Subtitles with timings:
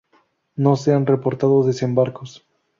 [0.55, 2.43] No se han reportado desembarcos.